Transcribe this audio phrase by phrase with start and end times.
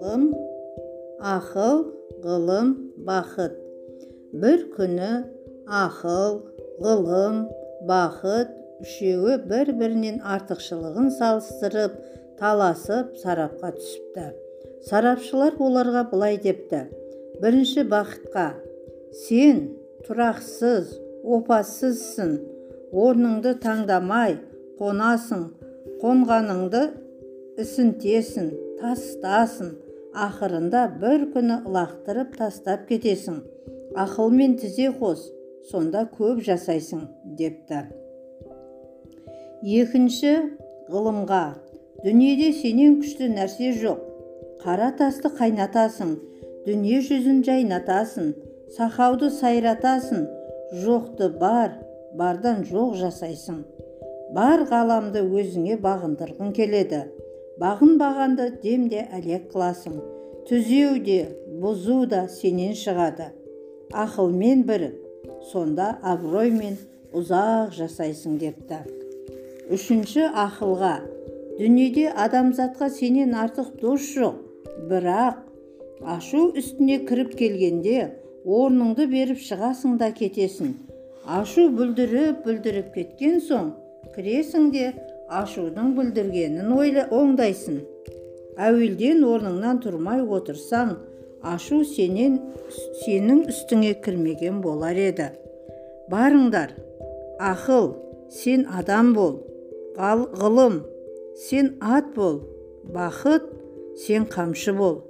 [0.00, 0.22] ғылым
[1.20, 1.82] ақыл
[2.24, 2.68] ғылым
[3.08, 3.58] бақыт
[4.44, 5.10] бір күні
[5.80, 6.38] ақыл
[6.80, 7.36] ғылым
[7.90, 8.48] бақыт
[8.80, 11.92] үшеуі бір бірінен артықшылығын салыстырып
[12.40, 14.26] таласып сарапқа түсіпті
[14.88, 16.80] сарапшылар оларға былай депті
[17.44, 18.48] бірінші бақытқа
[19.28, 19.76] сен
[20.08, 20.96] тұрақсыз
[21.36, 22.38] опасызсың
[22.90, 24.40] орныңды таңдамай
[24.80, 25.60] қонасың
[26.00, 26.80] қонғаныңды
[27.60, 28.46] ісінтесің
[28.80, 29.72] тастасын
[30.26, 33.40] ақырында бір күні лақтырып тастап кетесің.
[34.00, 35.26] Ақылмен тізе қос
[35.70, 37.02] сонда көп жасайсың
[37.38, 37.82] депті.
[39.60, 40.32] Екінші
[40.88, 41.42] ғылымға.
[42.04, 44.00] Дүниеде сенен күшті нәрсе жоқ.
[44.64, 46.14] Қара тасты қайнатасың
[46.64, 48.32] дүние жүзін жайнатасың
[48.76, 50.24] сахауды сайратасың.
[50.80, 51.76] Жоқты бар
[52.16, 53.64] бардан жоқ жасайсың.
[54.34, 57.00] Бар ғаламды өзіңе бағындырғың келеді.
[57.60, 59.96] Бағынбағанды демде әлек қыласың.
[60.48, 61.18] Түзеу де
[61.62, 63.30] бұзу да сенен шығады.
[63.90, 64.94] Ақылмен бірік
[65.50, 66.78] сонда абыроймен
[67.16, 68.80] ұзақ жасайсың депті.
[69.74, 70.94] Үшінші ақылға
[71.58, 74.38] дүниеде адамзатқа сенен артық дос жоқ.
[74.90, 75.42] Бірақ
[76.06, 77.98] ашу үстіне кіріп келгенде
[78.46, 80.72] орныңды беріп шығасың да кетесің.
[81.26, 83.74] Ашу бүлдіріп бүлдіріп кеткен соң
[84.14, 84.90] кіресің де
[85.30, 87.80] ашудың бүлдіргенін ойла оңдайсың.
[88.60, 90.96] Әуелден орныңнан тұрмай отырсаң
[91.46, 92.38] ашу сенен
[93.04, 95.30] сенің үстіңе кірмеген болар еді.
[96.10, 96.74] Барыңдар
[97.40, 97.94] ақыл
[98.34, 99.38] сен адам бол
[99.96, 100.82] ғылым
[101.46, 102.42] сен ат бол
[102.94, 103.46] бақыт
[104.04, 105.00] сен қамшы бол.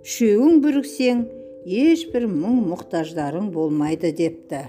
[0.00, 1.24] Үшеуің біріксең
[1.68, 4.64] ешбір мұң мұқтаждарың болмайды депті.